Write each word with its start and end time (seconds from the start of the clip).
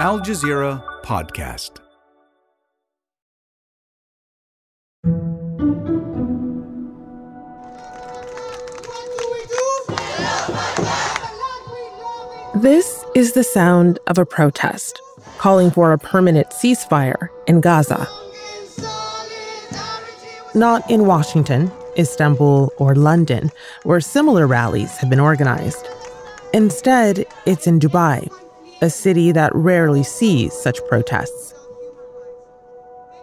Al 0.00 0.18
Jazeera 0.18 0.82
Podcast. 1.02 1.72
This 12.62 13.04
is 13.14 13.32
the 13.32 13.44
sound 13.44 13.98
of 14.06 14.16
a 14.16 14.24
protest 14.24 14.98
calling 15.36 15.70
for 15.70 15.92
a 15.92 15.98
permanent 15.98 16.48
ceasefire 16.48 17.28
in 17.46 17.60
Gaza. 17.60 18.08
Not 20.54 20.90
in 20.90 21.04
Washington, 21.04 21.70
Istanbul, 21.98 22.72
or 22.78 22.94
London, 22.94 23.50
where 23.82 24.00
similar 24.00 24.46
rallies 24.46 24.96
have 24.96 25.10
been 25.10 25.20
organized. 25.20 25.86
Instead, 26.54 27.26
it's 27.44 27.66
in 27.66 27.78
Dubai, 27.78 28.32
a 28.82 28.90
city 28.90 29.32
that 29.32 29.54
rarely 29.54 30.02
sees 30.02 30.52
such 30.52 30.78
protests. 30.88 31.54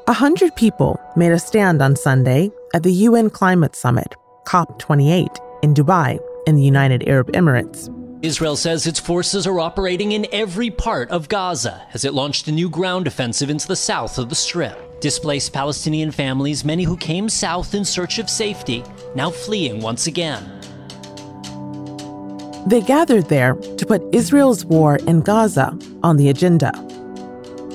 A 0.08 0.14
hundred 0.14 0.56
people 0.56 1.00
made 1.16 1.32
a 1.32 1.40
stand 1.40 1.82
on 1.82 1.96
Sunday 1.96 2.52
at 2.74 2.84
the 2.84 2.94
UN 2.94 3.30
Climate 3.30 3.76
Summit, 3.76 4.16
COP28, 4.46 5.38
in 5.64 5.74
Dubai, 5.74 6.20
in 6.46 6.56
the 6.56 6.62
United 6.64 7.08
Arab 7.08 7.32
Emirates. 7.34 7.94
Israel 8.22 8.56
says 8.56 8.88
its 8.88 9.00
forces 9.00 9.46
are 9.46 9.60
operating 9.60 10.14
in 10.14 10.26
every 10.32 10.72
part 10.72 11.10
of 11.12 11.30
Gaza 11.30 11.86
as 11.94 12.04
it 12.04 12.14
launched 12.14 12.48
a 12.48 12.52
new 12.52 12.70
ground 12.70 13.06
offensive 13.06 13.50
into 13.50 13.68
the 13.68 13.76
south 13.76 14.18
of 14.18 14.30
the 14.30 14.36
Strip. 14.36 15.00
Displaced 15.02 15.54
Palestinian 15.54 16.12
families, 16.12 16.66
many 16.66 16.84
who 16.84 16.98
came 16.98 17.30
south 17.30 17.76
in 17.76 17.86
search 17.86 18.18
of 18.18 18.30
safety, 18.30 18.84
now 19.14 19.30
fleeing 19.30 19.82
once 19.82 20.08
again. 20.08 20.60
They 22.66 22.82
gathered 22.82 23.30
there 23.30 23.54
to 23.54 23.86
put 23.86 24.04
Israel's 24.14 24.66
war 24.66 24.98
in 25.08 25.22
Gaza 25.22 25.78
on 26.04 26.18
the 26.18 26.30
agenda. 26.30 26.72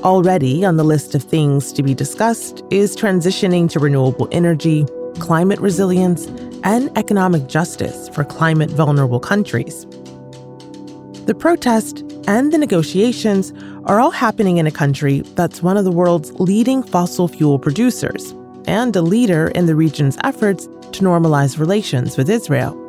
Already 0.02 0.64
on 0.64 0.76
the 0.76 0.84
list 0.84 1.14
of 1.14 1.22
things 1.22 1.72
to 1.74 1.82
be 1.82 1.94
discussed 1.94 2.62
is 2.70 2.96
transitioning 2.96 3.70
to 3.70 3.78
renewable 3.78 4.28
energy, 4.32 4.84
climate 5.20 5.60
resilience, 5.60 6.26
and 6.64 6.96
economic 6.98 7.46
justice 7.46 8.08
for 8.10 8.24
climate 8.24 8.70
vulnerable 8.70 9.20
countries. 9.20 9.86
The 11.26 11.36
protest 11.38 12.00
and 12.26 12.52
the 12.52 12.58
negotiations 12.58 13.52
are 13.84 14.00
all 14.00 14.10
happening 14.10 14.58
in 14.58 14.66
a 14.66 14.72
country 14.72 15.20
that's 15.36 15.62
one 15.62 15.76
of 15.76 15.84
the 15.84 15.92
world's 15.92 16.32
leading 16.40 16.82
fossil 16.82 17.28
fuel 17.28 17.58
producers 17.58 18.34
and 18.66 18.94
a 18.94 19.02
leader 19.02 19.48
in 19.48 19.66
the 19.66 19.74
region's 19.74 20.18
efforts 20.24 20.66
to 20.66 21.02
normalize 21.02 21.58
relations 21.58 22.16
with 22.16 22.28
Israel. 22.28 22.81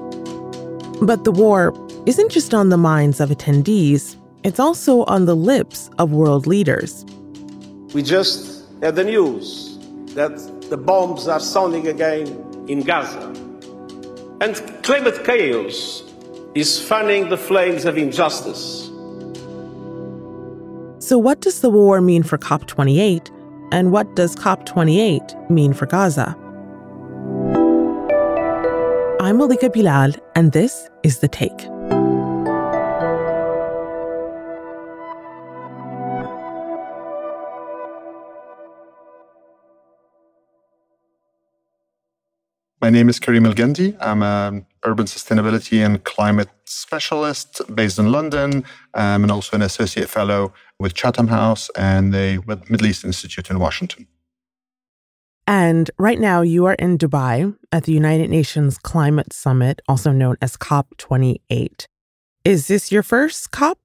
But 1.02 1.24
the 1.24 1.32
war 1.32 1.74
isn't 2.06 2.32
just 2.32 2.54
on 2.54 2.70
the 2.70 2.78
minds 2.78 3.20
of 3.20 3.30
attendees, 3.30 4.16
it's 4.44 4.60
also 4.60 5.04
on 5.06 5.26
the 5.26 5.36
lips 5.36 5.90
of 5.98 6.12
world 6.12 6.48
leaders. 6.48 7.06
We 7.94 8.04
just 8.04 8.66
had 8.82 8.96
the 8.96 9.04
news 9.04 9.78
that 10.16 10.38
the 10.70 10.78
bombs 10.78 11.28
are 11.28 11.40
sounding 11.40 11.88
again 11.88 12.28
in 12.68 12.82
Gaza. 12.82 13.28
And 14.42 14.56
climate 14.84 15.24
chaos 15.24 16.04
is 16.56 16.80
fanning 16.80 17.30
the 17.30 17.38
flames 17.38 17.86
of 17.86 17.98
injustice. 17.98 18.90
So, 21.00 21.18
what 21.18 21.42
does 21.42 21.62
the 21.62 21.70
war 21.70 22.02
mean 22.02 22.24
for 22.24 22.38
COP28? 22.38 23.30
And 23.72 23.92
what 23.92 24.16
does 24.16 24.36
COP28 24.36 25.50
mean 25.50 25.74
for 25.74 25.86
Gaza? 25.86 26.36
I'm 29.34 29.40
Malika 29.40 29.68
Bilal, 29.68 30.12
and 30.36 30.52
this 30.52 30.92
is 31.02 31.18
The 31.18 31.28
Take. 31.28 31.68
My 42.80 42.92
name 42.92 43.10
is 43.10 43.20
Karim 43.20 43.46
Elgendy. 43.46 43.98
I'm 44.00 44.22
an 44.22 44.68
urban 44.86 45.08
sustainability 45.08 45.84
and 45.84 46.04
climate 46.04 46.50
specialist 46.66 47.60
based 47.74 47.98
in 47.98 48.12
London, 48.12 48.64
um, 48.94 49.24
and 49.24 49.32
also 49.32 49.56
an 49.56 49.64
associate 49.64 50.10
fellow 50.10 50.54
with 50.78 50.94
Chatham 50.94 51.30
House 51.30 51.72
and 51.76 52.14
the 52.14 52.44
Middle 52.70 52.86
East 52.86 53.04
Institute 53.04 53.50
in 53.50 53.58
Washington. 53.58 54.06
And 55.46 55.92
right 55.98 56.20
now, 56.20 56.42
you 56.42 56.66
are 56.66 56.76
in 56.76 56.98
Dubai 56.98 57.56
at 57.72 57.84
the 57.84 57.92
United 57.92 58.30
Nations 58.30 58.78
Climate 58.78 59.34
Summit, 59.34 59.82
also 59.88 60.12
known 60.12 60.38
as 60.42 60.56
COP28. 60.56 61.88
Is 62.46 62.68
this 62.68 62.92
your 62.92 63.04
first 63.04 63.52
COP? 63.52 63.78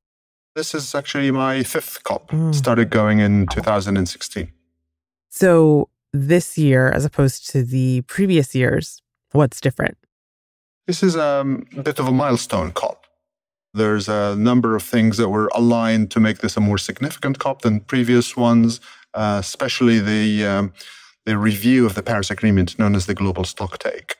This 0.55 0.75
is 0.75 0.95
actually 0.95 1.31
my 1.31 1.63
fifth 1.63 2.03
COP. 2.05 2.31
Mm. 2.31 2.55
Started 2.55 2.91
going 2.91 3.19
in 3.19 3.47
2016. 3.49 4.53
So, 5.31 5.89
this 6.13 6.57
year 6.57 6.91
as 6.91 7.05
opposed 7.05 7.51
to 7.51 7.63
the 7.63 8.03
previous 8.03 8.55
years? 8.55 9.03
What's 9.33 9.61
different? 9.61 9.99
This 10.87 11.03
is 11.03 11.17
um, 11.17 11.67
a 11.77 11.83
bit 11.83 11.99
of 11.99 12.09
a 12.09 12.13
milestone 12.13 12.73
COP. 12.73 13.05
There's 13.75 14.09
a 14.09 14.35
number 14.37 14.75
of 14.75 14.83
things 14.83 15.19
that 15.19 15.29
were 15.29 15.51
aligned 15.55 16.11
to 16.13 16.21
make 16.21 16.39
this 16.39 16.57
a 16.57 16.61
more 16.61 16.79
significant 16.79 17.39
COP 17.39 17.63
than 17.63 17.81
previous 17.81 18.37
ones, 18.37 18.81
uh, 19.13 19.37
especially 19.41 19.99
the, 19.99 20.47
um, 20.47 20.73
the 21.29 21.37
review 21.37 21.85
of 21.85 21.95
the 21.95 22.03
Paris 22.03 22.31
Agreement, 22.31 22.79
known 22.79 22.95
as 22.95 23.05
the 23.05 23.15
Global 23.15 23.45
Stocktake. 23.45 24.13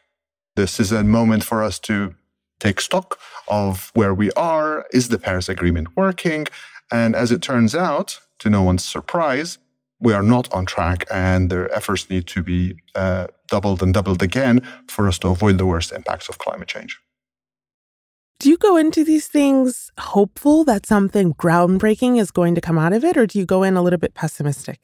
This 0.57 0.79
is 0.79 0.93
a 0.93 1.03
moment 1.03 1.43
for 1.43 1.63
us 1.63 1.79
to 1.89 2.15
take 2.61 2.83
stock 2.83 3.19
of 3.49 3.91
where 3.95 4.13
we 4.13 4.31
are. 4.33 4.85
Is 4.93 5.09
the 5.09 5.19
Paris 5.19 5.49
Agreement 5.49 5.97
working? 5.97 6.47
And 6.93 7.17
as 7.17 7.33
it 7.33 7.41
turns 7.41 7.75
out, 7.75 8.21
to 8.41 8.51
no 8.51 8.63
one's 8.63 8.85
surprise, 8.85 9.57
we 9.99 10.13
are 10.13 10.23
not 10.23 10.53
on 10.53 10.67
track 10.67 11.07
and 11.11 11.49
their 11.49 11.75
efforts 11.75 12.11
need 12.11 12.27
to 12.27 12.43
be 12.43 12.77
uh, 12.95 13.29
doubled 13.47 13.83
and 13.83 13.95
doubled 13.95 14.23
again 14.23 14.61
for 14.87 15.09
us 15.09 15.19
to 15.21 15.29
avoid 15.29 15.57
the 15.57 15.65
worst 15.65 15.93
impacts 15.93 16.29
of 16.29 16.37
climate 16.37 16.69
change. 16.69 16.99
Do 18.39 18.51
you 18.51 18.59
go 18.59 18.77
into 18.77 19.03
these 19.03 19.29
things 19.29 19.91
hopeful 19.99 20.63
that 20.65 20.85
something 20.85 21.33
groundbreaking 21.33 22.21
is 22.21 22.31
going 22.31 22.55
to 22.55 22.61
come 22.61 22.79
out 22.79 22.93
of 22.93 23.03
it, 23.03 23.17
or 23.17 23.27
do 23.27 23.39
you 23.39 23.47
go 23.47 23.63
in 23.63 23.79
a 23.79 23.83
little 23.83 23.99
bit 23.99 24.13
pessimistic? 24.13 24.79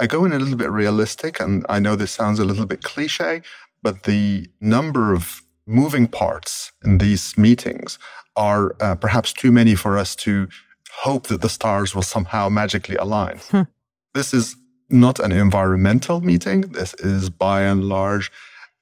I 0.00 0.06
go 0.06 0.24
in 0.24 0.32
a 0.32 0.38
little 0.38 0.56
bit 0.56 0.70
realistic, 0.70 1.40
and 1.40 1.64
I 1.68 1.78
know 1.78 1.96
this 1.96 2.10
sounds 2.10 2.38
a 2.38 2.44
little 2.44 2.66
bit 2.66 2.82
cliche, 2.82 3.42
but 3.82 4.04
the 4.04 4.48
number 4.60 5.12
of 5.12 5.42
moving 5.66 6.06
parts 6.06 6.72
in 6.84 6.98
these 6.98 7.38
meetings 7.38 7.98
are 8.36 8.74
uh, 8.80 8.96
perhaps 8.96 9.32
too 9.32 9.52
many 9.52 9.74
for 9.74 9.96
us 9.96 10.16
to 10.16 10.48
hope 11.02 11.28
that 11.28 11.42
the 11.42 11.48
stars 11.48 11.94
will 11.94 12.02
somehow 12.02 12.48
magically 12.48 12.96
align. 12.96 13.38
Hmm. 13.50 13.62
This 14.14 14.34
is 14.34 14.56
not 14.90 15.18
an 15.18 15.32
environmental 15.32 16.20
meeting. 16.20 16.62
This 16.62 16.94
is 16.94 17.30
by 17.30 17.62
and 17.62 17.84
large 17.84 18.30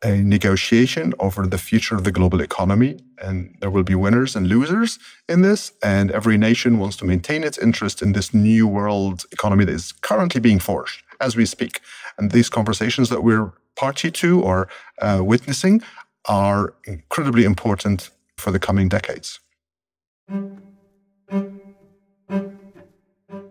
a 0.04 0.16
negotiation 0.22 1.14
over 1.18 1.46
the 1.46 1.58
future 1.58 1.94
of 1.94 2.04
the 2.04 2.12
global 2.12 2.40
economy. 2.40 3.00
And 3.18 3.56
there 3.60 3.70
will 3.70 3.84
be 3.84 3.94
winners 3.94 4.34
and 4.34 4.48
losers 4.48 4.98
in 5.28 5.42
this. 5.42 5.72
And 5.82 6.10
every 6.10 6.36
nation 6.36 6.78
wants 6.78 6.96
to 6.96 7.04
maintain 7.04 7.44
its 7.44 7.58
interest 7.58 8.02
in 8.02 8.12
this 8.12 8.34
new 8.34 8.66
world 8.66 9.24
economy 9.30 9.64
that 9.64 9.74
is 9.74 9.92
currently 9.92 10.40
being 10.40 10.58
forged 10.58 11.02
as 11.20 11.36
we 11.36 11.46
speak. 11.46 11.80
And 12.18 12.30
these 12.32 12.48
conversations 12.48 13.08
that 13.10 13.22
we're 13.22 13.52
party 13.76 14.10
to 14.10 14.40
or 14.42 14.68
uh, 15.00 15.20
witnessing 15.22 15.82
are 16.26 16.74
incredibly 16.84 17.44
important 17.44 18.10
for 18.36 18.50
the 18.50 18.58
coming 18.58 18.88
decades. 18.88 19.40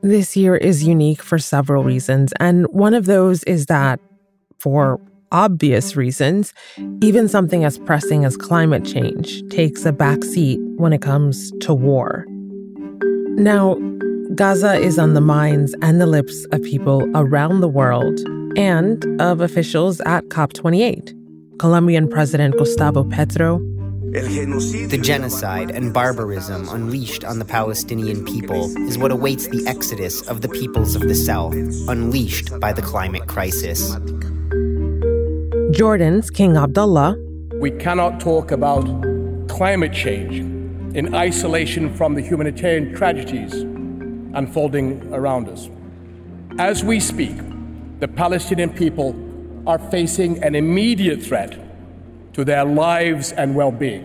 This 0.02 0.36
year 0.36 0.56
is 0.56 0.84
unique 0.84 1.22
for 1.22 1.38
several 1.38 1.84
reasons, 1.84 2.34
and 2.40 2.66
one 2.72 2.96
of 2.96 3.06
those 3.06 3.44
is 3.44 3.68
that, 3.68 4.00
for 4.60 5.00
obvious 5.32 5.96
reasons, 5.96 6.54
even 7.02 7.28
something 7.28 7.64
as 7.64 7.78
pressing 7.80 8.26
as 8.26 8.38
climate 8.38 8.86
change 8.86 9.48
takes 9.50 9.86
a 9.86 9.92
backseat 9.92 10.60
when 10.78 10.94
it 10.94 11.02
comes 11.02 11.52
to 11.62 11.74
war. 11.74 12.26
Now, 13.36 13.76
Gaza 14.36 14.76
is 14.76 14.98
on 14.98 15.14
the 15.14 15.22
minds 15.22 15.76
and 15.82 16.00
the 16.00 16.06
lips 16.06 16.46
of 16.52 16.62
people 16.64 17.10
around 17.16 17.62
the 17.62 17.68
world 17.68 18.20
and 18.58 19.22
of 19.22 19.42
officials 19.42 20.02
at 20.02 20.26
COP28. 20.26 21.18
Colombian 21.60 22.08
President 22.08 22.58
Gustavo 22.58 23.04
Petro 23.04 23.62
the 24.12 25.00
genocide 25.02 25.72
and 25.72 25.94
barbarism 25.94 26.68
unleashed 26.68 27.24
on 27.24 27.40
the 27.40 27.46
Palestinian 27.46 28.26
people 28.26 28.66
is 28.86 28.98
what 28.98 29.10
awaits 29.10 29.48
the 29.48 29.66
exodus 29.68 30.28
of 30.28 30.42
the 30.42 30.50
peoples 30.50 30.96
of 30.96 31.04
the 31.04 31.16
South, 31.16 31.54
unleashed 31.88 32.60
by 32.60 32.74
the 32.74 32.82
climate 32.82 33.28
crisis. 33.28 33.96
Jordan's 35.72 36.30
King 36.30 36.58
Abdullah. 36.58 37.16
We 37.62 37.72
cannot 37.72 38.20
talk 38.20 38.52
about 38.52 38.84
climate 39.48 39.94
change 39.94 40.40
in 40.96 41.16
isolation 41.16 41.94
from 41.94 42.14
the 42.14 42.22
humanitarian 42.22 42.94
tragedies 42.94 43.54
unfolding 44.34 45.14
around 45.14 45.48
us. 45.48 45.70
As 46.60 46.84
we 46.84 47.00
speak, 47.00 47.38
the 48.00 48.08
Palestinian 48.10 48.70
people 48.70 49.16
are 49.66 49.80
facing 49.90 50.44
an 50.44 50.56
immediate 50.56 51.24
threat 51.24 51.58
to 52.34 52.44
their 52.44 52.66
lives 52.66 53.32
and 53.32 53.56
well 53.56 53.72
being. 53.72 54.04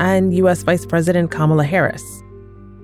And 0.00 0.34
U.S. 0.38 0.64
Vice 0.64 0.86
President 0.86 1.30
Kamala 1.30 1.64
Harris. 1.64 2.02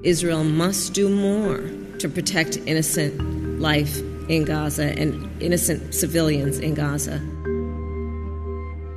Israel 0.05 0.44
must 0.44 0.93
do 0.93 1.08
more 1.08 1.58
to 1.99 2.08
protect 2.08 2.56
innocent 2.66 3.61
life 3.61 4.00
in 4.29 4.44
Gaza 4.44 4.99
and 4.99 5.31
innocent 5.43 5.94
civilians 5.94 6.59
in 6.59 6.75
Gaza. 6.75 7.21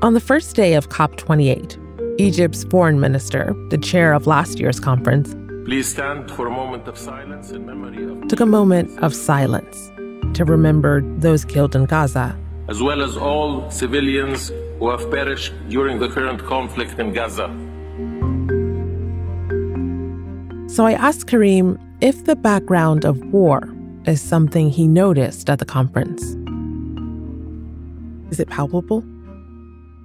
On 0.01 0.13
the 0.13 0.19
first 0.19 0.55
day 0.55 0.75
of 0.75 0.89
COP28, 0.89 1.77
Egypt's 2.19 2.63
foreign 2.65 2.99
minister, 2.99 3.55
the 3.69 3.77
chair 3.77 4.13
of 4.13 4.27
last 4.27 4.59
year's 4.59 4.79
conference, 4.79 5.35
Please 5.65 5.87
stand 5.87 6.31
for 6.31 6.47
a 6.47 6.51
moment 6.51 6.87
of 6.87 6.97
silence 6.97 7.51
in 7.51 7.65
memory 7.65 8.03
of. 8.05 8.27
took 8.29 8.39
a 8.39 8.45
moment 8.45 8.89
of 9.03 9.13
silence 9.13 9.91
to 10.33 10.45
remember 10.45 11.01
those 11.17 11.43
killed 11.43 11.75
in 11.75 11.85
Gaza, 11.85 12.37
As 12.69 12.81
well 12.81 13.01
as 13.01 13.17
all 13.17 13.69
civilians 13.71 14.51
who 14.79 14.89
have 14.89 15.09
perished 15.11 15.51
during 15.69 15.99
the 15.99 16.07
current 16.09 16.43
conflict 16.45 16.99
in 16.99 17.11
Gaza. 17.13 17.47
So 20.69 20.85
I 20.85 20.93
asked 20.93 21.27
Karim 21.27 21.79
if 22.01 22.25
the 22.25 22.35
background 22.35 23.03
of 23.03 23.17
war 23.33 23.61
is 24.07 24.21
something 24.21 24.69
he 24.69 24.87
noticed 24.87 25.49
at 25.49 25.59
the 25.59 25.65
conference. 25.65 26.23
Is 28.31 28.39
it 28.39 28.49
palpable? 28.49 28.99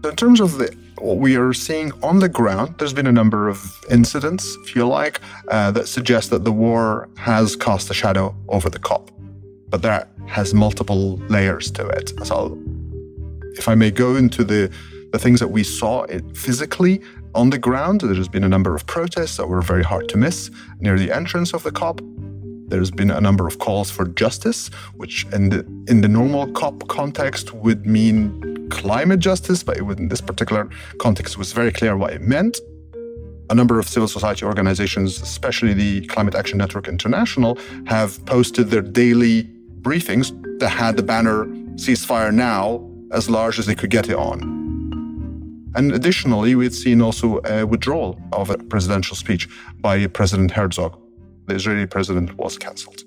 In 0.04 0.16
terms 0.16 0.40
of 0.40 0.58
the 0.58 0.74
what 0.98 1.18
we 1.18 1.36
are 1.36 1.52
seeing 1.52 1.90
on 2.02 2.20
the 2.20 2.28
ground, 2.28 2.76
there's 2.78 2.92
been 2.92 3.08
a 3.08 3.12
number 3.12 3.48
of 3.48 3.84
incidents, 3.90 4.56
if 4.62 4.76
you 4.76 4.86
like, 4.86 5.20
uh, 5.48 5.70
that 5.72 5.88
suggest 5.88 6.30
that 6.30 6.44
the 6.44 6.52
war 6.52 7.08
has 7.16 7.56
cast 7.56 7.90
a 7.90 7.94
shadow 7.94 8.34
over 8.48 8.70
the 8.70 8.78
COP. 8.78 9.10
But 9.68 9.82
that 9.82 10.10
has 10.26 10.54
multiple 10.54 11.16
layers 11.28 11.70
to 11.72 11.86
it. 11.88 12.12
So, 12.24 12.56
if 13.54 13.68
I 13.68 13.74
may 13.74 13.90
go 13.90 14.16
into 14.16 14.44
the 14.44 14.70
the 15.12 15.18
things 15.18 15.40
that 15.40 15.48
we 15.48 15.62
saw 15.62 16.04
it 16.04 16.24
physically 16.36 17.02
on 17.34 17.50
the 17.50 17.58
ground, 17.58 18.00
there 18.00 18.14
has 18.14 18.28
been 18.28 18.44
a 18.44 18.48
number 18.48 18.74
of 18.74 18.86
protests 18.86 19.36
that 19.36 19.46
were 19.46 19.60
very 19.60 19.82
hard 19.82 20.08
to 20.08 20.16
miss 20.16 20.50
near 20.80 20.98
the 20.98 21.12
entrance 21.12 21.52
of 21.52 21.62
the 21.62 21.70
COP. 21.70 22.00
There's 22.72 22.90
been 22.90 23.10
a 23.10 23.20
number 23.20 23.46
of 23.46 23.58
calls 23.58 23.90
for 23.90 24.06
justice, 24.06 24.68
which 24.94 25.26
in 25.30 25.50
the 25.50 25.58
in 25.88 26.00
the 26.00 26.08
normal 26.08 26.50
COP 26.52 26.88
context 26.88 27.52
would 27.52 27.84
mean 27.84 28.66
climate 28.70 29.20
justice, 29.20 29.62
but 29.62 29.76
it 29.76 29.82
would, 29.82 30.00
in 30.00 30.08
this 30.08 30.22
particular 30.22 30.70
context 30.96 31.36
was 31.36 31.52
very 31.52 31.70
clear 31.70 31.98
what 31.98 32.14
it 32.14 32.22
meant. 32.22 32.56
A 33.50 33.54
number 33.54 33.78
of 33.78 33.86
civil 33.86 34.08
society 34.08 34.46
organizations, 34.46 35.20
especially 35.20 35.74
the 35.74 36.06
Climate 36.06 36.34
Action 36.34 36.56
Network 36.56 36.88
International, 36.88 37.58
have 37.84 38.24
posted 38.24 38.70
their 38.70 38.80
daily 38.80 39.50
briefings 39.82 40.26
that 40.58 40.70
had 40.70 40.96
the 40.96 41.02
banner 41.02 41.44
ceasefire 41.76 42.32
now 42.32 42.88
as 43.10 43.28
large 43.28 43.58
as 43.58 43.66
they 43.66 43.74
could 43.74 43.90
get 43.90 44.08
it 44.08 44.16
on. 44.16 44.40
And 45.74 45.92
additionally, 45.92 46.54
we 46.54 46.64
had 46.64 46.74
seen 46.74 47.02
also 47.02 47.42
a 47.44 47.66
withdrawal 47.66 48.18
of 48.32 48.48
a 48.48 48.56
presidential 48.56 49.14
speech 49.14 49.46
by 49.82 50.06
President 50.06 50.52
Herzog. 50.52 51.01
The 51.46 51.54
Israeli 51.54 51.86
president 51.86 52.36
was 52.36 52.58
cancelled. 52.58 53.02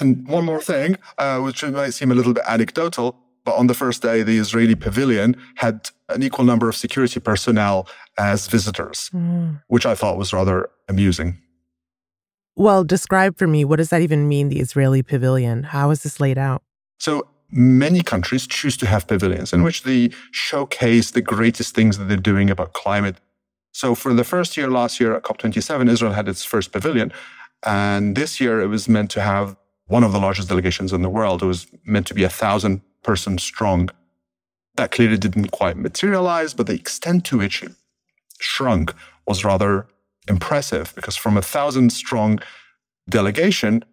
And 0.00 0.26
one 0.26 0.44
more 0.46 0.62
thing, 0.62 0.96
uh, 1.18 1.40
which 1.40 1.62
might 1.62 1.90
seem 1.90 2.10
a 2.10 2.14
little 2.14 2.32
bit 2.32 2.44
anecdotal, 2.48 3.16
but 3.44 3.54
on 3.56 3.66
the 3.66 3.74
first 3.74 4.02
day, 4.02 4.22
the 4.22 4.38
Israeli 4.38 4.74
pavilion 4.74 5.36
had 5.56 5.90
an 6.08 6.22
equal 6.22 6.44
number 6.44 6.68
of 6.68 6.76
security 6.76 7.20
personnel 7.20 7.86
as 8.18 8.46
visitors, 8.46 9.10
which 9.68 9.86
I 9.86 9.94
thought 9.94 10.16
was 10.16 10.32
rather 10.32 10.70
amusing. 10.88 11.38
Well, 12.56 12.84
describe 12.84 13.38
for 13.38 13.46
me 13.46 13.64
what 13.64 13.76
does 13.76 13.90
that 13.90 14.02
even 14.02 14.28
mean, 14.28 14.48
the 14.48 14.60
Israeli 14.60 15.02
pavilion? 15.02 15.62
How 15.64 15.90
is 15.90 16.02
this 16.02 16.20
laid 16.20 16.38
out? 16.38 16.62
So 16.98 17.28
many 17.50 18.02
countries 18.02 18.46
choose 18.46 18.76
to 18.78 18.86
have 18.86 19.06
pavilions 19.06 19.52
in 19.52 19.62
which 19.62 19.82
they 19.82 20.10
showcase 20.30 21.10
the 21.12 21.22
greatest 21.22 21.74
things 21.74 21.98
that 21.98 22.04
they're 22.04 22.16
doing 22.16 22.50
about 22.50 22.72
climate. 22.72 23.16
So 23.72 23.94
for 23.94 24.12
the 24.12 24.24
first 24.24 24.56
year 24.56 24.68
last 24.68 25.00
year 25.00 25.14
at 25.14 25.22
COP27, 25.22 25.88
Israel 25.88 26.12
had 26.12 26.28
its 26.28 26.44
first 26.44 26.72
pavilion. 26.72 27.12
And 27.64 28.16
this 28.16 28.40
year 28.40 28.60
it 28.60 28.66
was 28.66 28.88
meant 28.88 29.10
to 29.12 29.20
have 29.20 29.56
one 29.86 30.04
of 30.04 30.12
the 30.12 30.18
largest 30.18 30.48
delegations 30.48 30.92
in 30.92 31.02
the 31.02 31.08
world. 31.08 31.42
It 31.42 31.46
was 31.46 31.66
meant 31.84 32.06
to 32.08 32.14
be 32.14 32.24
a 32.24 32.28
thousand 32.28 32.80
person 33.02 33.38
strong. 33.38 33.90
That 34.76 34.90
clearly 34.90 35.18
didn't 35.18 35.50
quite 35.50 35.76
materialize, 35.76 36.54
but 36.54 36.66
the 36.66 36.74
extent 36.74 37.24
to 37.26 37.38
which 37.38 37.62
it 37.62 37.72
shrunk 38.38 38.94
was 39.26 39.44
rather 39.44 39.86
impressive 40.28 40.92
because 40.94 41.16
from 41.16 41.36
a 41.36 41.42
thousand 41.42 41.90
strong 41.90 42.40
delegation, 43.08 43.84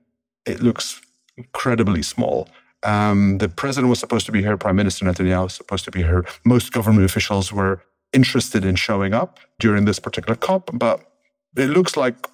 it 0.45 0.61
looks 0.61 1.01
incredibly 1.35 2.03
small. 2.03 2.47
Um, 2.83 3.39
the 3.39 3.49
president 3.49 3.89
was 3.89 3.99
supposed 3.99 4.25
to 4.27 4.31
be 4.31 4.41
here, 4.41 4.55
Prime 4.55 4.75
Minister 4.75 5.05
Netanyahu 5.05 5.43
was 5.43 5.55
supposed 5.55 5.83
to 5.85 5.91
be 5.91 6.03
here. 6.03 6.25
Most 6.45 6.71
government 6.71 7.05
officials 7.05 7.51
were 7.51 7.81
interested 8.13 8.65
in 8.65 8.75
showing 8.75 9.13
up 9.13 9.39
during 9.59 9.85
this 9.85 9.99
particular 9.99 10.35
COP, 10.35 10.69
but 10.73 11.01
it 11.55 11.69
looks 11.69 11.97
like 11.97 12.27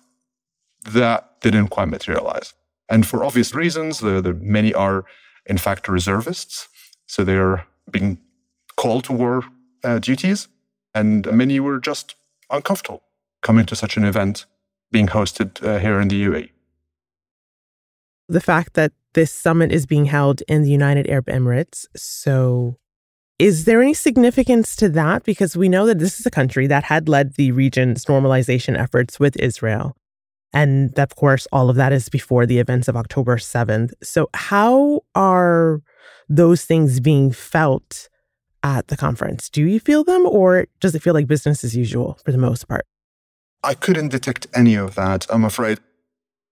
that 0.92 1.40
didn't 1.42 1.70
quite 1.70 1.88
materialize. 1.88 2.54
And 2.90 3.06
for 3.06 3.24
obvious 3.24 3.56
reasons, 3.56 4.00
the, 4.00 4.22
the 4.22 4.34
many 4.34 4.74
are 4.74 5.06
in 5.46 5.58
fact 5.58 5.88
reservists, 5.88 6.68
so 7.08 7.24
they're 7.24 7.66
being 7.90 8.20
called 8.76 9.04
to 9.06 9.14
war 9.14 9.44
uh, 9.84 10.00
duties, 10.00 10.48
and 10.94 11.26
many 11.32 11.60
were 11.60 11.80
just 11.80 12.16
uncomfortable 12.50 13.04
coming 13.42 13.66
to 13.66 13.76
such 13.76 13.98
an 13.98 14.04
event 14.04 14.46
being 14.92 15.08
hosted 15.08 15.66
uh, 15.66 15.80
here 15.80 16.00
in 16.00 16.08
the 16.08 16.24
UAE. 16.24 16.50
The 18.30 18.42
fact 18.42 18.74
that 18.76 18.94
this 19.14 19.32
summit 19.32 19.72
is 19.72 19.86
being 19.86 20.06
held 20.06 20.42
in 20.48 20.64
the 20.64 20.72
United 20.72 21.08
Arab 21.10 21.28
Emirates. 21.28 21.86
So, 21.96 22.78
is 23.44 23.66
there 23.66 23.82
any 23.82 23.94
significance 23.94 24.74
to 24.78 24.88
that? 24.88 25.26
Because 25.26 25.58
we 25.58 25.68
know 25.68 25.86
that 25.86 26.00
this 26.00 26.18
is 26.18 26.26
a 26.26 26.32
country 26.32 26.66
that 26.68 26.86
had 26.86 27.10
led 27.10 27.34
the 27.34 27.52
region's 27.52 28.06
normalization 28.06 28.80
efforts 28.80 29.20
with 29.20 29.36
Israel. 29.36 29.98
And 30.54 30.98
of 30.98 31.18
course, 31.18 31.46
all 31.52 31.70
of 31.70 31.76
that 31.76 31.92
is 31.92 32.08
before 32.08 32.46
the 32.46 32.60
events 32.60 32.88
of 32.88 32.96
October 32.96 33.36
7th. 33.36 33.92
So, 34.02 34.30
how 34.34 35.02
are 35.14 35.82
those 36.30 36.64
things 36.64 37.02
being 37.02 37.34
felt 37.34 38.08
at 38.64 38.88
the 38.88 38.96
conference? 38.96 39.50
Do 39.50 39.62
you 39.62 39.82
feel 39.82 40.06
them, 40.06 40.26
or 40.26 40.68
does 40.80 40.96
it 40.96 41.04
feel 41.04 41.14
like 41.14 41.28
business 41.28 41.66
as 41.66 41.76
usual 41.76 42.20
for 42.24 42.32
the 42.32 42.38
most 42.38 42.70
part? 42.70 42.86
I 43.62 43.74
couldn't 43.74 44.10
detect 44.10 44.48
any 44.56 44.76
of 44.76 44.96
that, 44.96 45.28
I'm 45.30 45.44
afraid. 45.44 45.80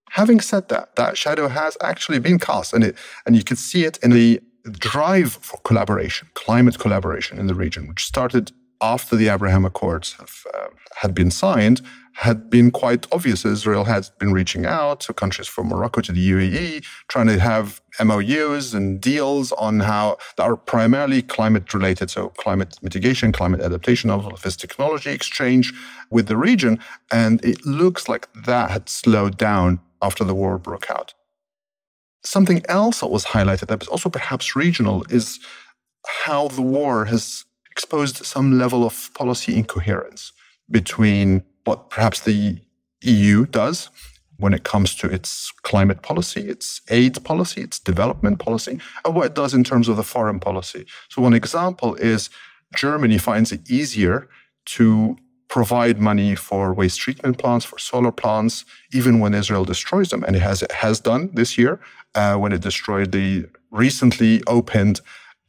Having 0.10 0.42
said 0.42 0.68
that, 0.68 0.98
that 0.98 1.18
shadow 1.18 1.48
has 1.48 1.78
actually 1.80 2.20
been 2.20 2.38
cast, 2.38 2.74
and 2.74 2.84
it, 2.84 2.98
and 3.26 3.34
you 3.34 3.46
can 3.46 3.56
see 3.56 3.86
it 3.86 3.98
in 4.04 4.10
the 4.10 4.42
drive 4.64 5.34
for 5.34 5.58
collaboration, 5.64 6.28
climate 6.34 6.78
collaboration 6.80 7.40
in 7.40 7.48
the 7.48 7.56
region, 7.56 7.88
which 7.88 8.06
started 8.06 8.52
after 8.82 9.16
the 9.16 9.28
Abraham 9.28 9.64
Accords 9.64 10.14
have, 10.14 10.44
uh, 10.54 10.68
had 10.98 11.14
been 11.14 11.30
signed, 11.30 11.82
had 12.14 12.50
been 12.50 12.72
quite 12.72 13.08
obvious. 13.12 13.46
Israel 13.46 13.86
had 13.86 14.10
been 14.20 14.34
reaching 14.34 14.66
out 14.66 15.00
to 15.02 15.14
countries 15.14 15.48
from 15.48 15.68
Morocco 15.68 16.02
to 16.02 16.12
the 16.12 16.32
UAE, 16.32 16.84
trying 17.08 17.28
to 17.28 17.40
have 17.40 17.82
MOUs 18.04 18.74
and 18.74 19.00
deals 19.00 19.52
on 19.54 19.80
how 19.82 20.18
that 20.36 20.44
are 20.44 20.58
primarily 20.58 21.22
climate 21.22 21.74
related. 21.74 22.10
So 22.10 22.30
climate 22.30 22.78
mitigation, 22.82 23.32
climate 23.32 23.62
adaptation, 23.62 24.10
all 24.10 24.34
of 24.34 24.42
this 24.42 24.58
technology 24.58 25.12
exchange 25.12 25.74
with 26.10 26.28
the 26.28 26.38
region. 26.38 26.80
And 27.12 27.44
it 27.46 27.66
looks 27.66 28.10
like 28.10 28.28
that 28.34 28.72
had 28.72 28.90
slowed 28.90 29.38
down 29.38 29.80
after 30.02 30.24
the 30.24 30.36
war 30.36 30.58
broke 30.58 30.90
out. 30.90 31.14
Something 32.24 32.64
else 32.70 33.00
that 33.00 33.08
was 33.08 33.26
highlighted 33.26 33.68
that 33.68 33.80
was 33.80 33.88
also 33.88 34.10
perhaps 34.10 34.56
regional 34.56 35.04
is 35.10 35.40
how 36.26 36.48
the 36.50 36.62
war 36.62 37.06
has 37.06 37.46
exposed 37.72 38.18
some 38.26 38.58
level 38.58 38.84
of 38.86 39.10
policy 39.14 39.56
incoherence 39.56 40.32
between 40.70 41.44
what 41.64 41.90
perhaps 41.90 42.22
the 42.22 42.60
EU 43.02 43.46
does 43.46 43.90
when 44.38 44.54
it 44.54 44.64
comes 44.64 44.96
to 44.96 45.08
its 45.08 45.52
climate 45.62 46.02
policy, 46.02 46.42
its 46.42 46.82
aid 46.90 47.24
policy, 47.24 47.62
its 47.62 47.80
development 47.80 48.40
policy, 48.40 48.80
and 49.06 49.16
what 49.16 49.28
it 49.28 49.36
does 49.36 49.54
in 49.54 49.64
terms 49.64 49.88
of 49.88 49.98
the 49.98 50.04
foreign 50.04 50.40
policy. 50.40 50.86
So, 51.10 51.22
one 51.22 51.34
example 51.34 51.96
is 51.96 52.30
Germany 52.76 53.18
finds 53.18 53.52
it 53.52 53.70
easier 53.70 54.28
to 54.66 55.18
provide 55.52 56.00
money 56.00 56.34
for 56.34 56.74
waste 56.74 56.98
treatment 57.02 57.38
plants, 57.38 57.66
for 57.66 57.78
solar 57.78 58.12
plants, 58.12 58.64
even 58.94 59.20
when 59.20 59.34
Israel 59.34 59.66
destroys 59.66 60.10
them. 60.10 60.24
And 60.24 60.34
it 60.38 60.42
has, 60.42 60.64
it 60.64 60.72
has 60.72 61.02
done 61.02 61.30
this 61.34 61.58
year 61.58 61.80
uh, 62.16 62.36
when 62.38 62.54
it 62.54 62.62
destroyed 62.62 63.12
the 63.12 63.48
recently 63.70 64.42
opened 64.48 65.02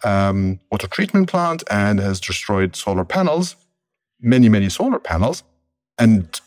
um, 0.02 0.58
water 0.72 0.88
treatment 0.88 1.28
plant 1.28 1.62
and 1.70 2.00
has 2.00 2.18
destroyed 2.18 2.74
solar 2.74 3.04
panels, 3.04 3.54
many, 4.20 4.48
many 4.48 4.68
solar 4.68 4.98
panels. 4.98 5.44
And 5.96 6.40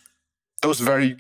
those 0.62 0.82
very 0.82 1.16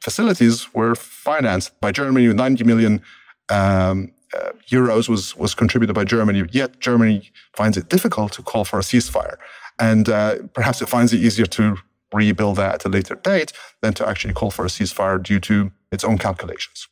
facilities 0.00 0.72
were 0.72 0.94
financed 0.94 1.78
by 1.78 1.92
Germany 1.92 2.28
with 2.28 2.36
90 2.36 2.64
million 2.64 3.02
um, 3.50 4.12
uh, 4.34 4.52
euros 4.70 5.10
was, 5.10 5.36
was 5.36 5.54
contributed 5.54 5.94
by 5.94 6.04
Germany. 6.04 6.42
Yet 6.50 6.80
Germany 6.80 7.30
finds 7.54 7.76
it 7.76 7.90
difficult 7.90 8.32
to 8.32 8.42
call 8.42 8.64
for 8.64 8.78
a 8.78 8.82
ceasefire. 8.82 9.36
And 9.78 10.08
uh, 10.08 10.36
perhaps 10.54 10.80
it 10.80 10.88
finds 10.88 11.12
it 11.12 11.20
easier 11.20 11.46
to 11.46 11.76
rebuild 12.12 12.56
that 12.56 12.76
at 12.76 12.84
a 12.84 12.88
later 12.88 13.14
date 13.16 13.52
than 13.82 13.92
to 13.94 14.08
actually 14.08 14.34
call 14.34 14.50
for 14.50 14.64
a 14.64 14.68
ceasefire 14.68 15.22
due 15.22 15.40
to 15.40 15.72
its 15.92 16.04
own 16.04 16.18
calculations. 16.18 16.88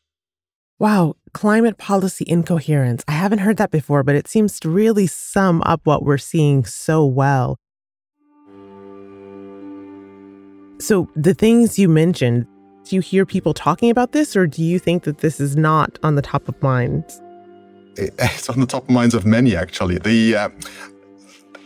Wow, 0.78 1.14
climate 1.32 1.78
policy 1.78 2.24
incoherence. 2.28 3.04
I 3.06 3.12
haven't 3.12 3.38
heard 3.38 3.56
that 3.58 3.70
before, 3.70 4.02
but 4.02 4.16
it 4.16 4.26
seems 4.26 4.58
to 4.60 4.68
really 4.68 5.06
sum 5.06 5.62
up 5.62 5.80
what 5.84 6.04
we're 6.04 6.18
seeing 6.18 6.64
so 6.64 7.04
well. 7.06 7.56
So, 10.80 11.08
the 11.14 11.32
things 11.32 11.78
you 11.78 11.88
mentioned, 11.88 12.46
do 12.84 12.96
you 12.96 13.00
hear 13.00 13.24
people 13.24 13.54
talking 13.54 13.88
about 13.88 14.12
this, 14.12 14.34
or 14.34 14.46
do 14.46 14.62
you 14.62 14.80
think 14.80 15.04
that 15.04 15.18
this 15.18 15.38
is 15.40 15.56
not 15.56 15.98
on 16.02 16.16
the 16.16 16.22
top 16.22 16.48
of 16.48 16.60
minds? 16.62 17.20
It's 17.96 18.50
on 18.50 18.58
the 18.58 18.66
top 18.66 18.82
of 18.82 18.90
minds 18.90 19.14
of 19.14 19.24
many, 19.24 19.54
actually. 19.54 19.98
The 19.98 20.34
uh, 20.34 20.48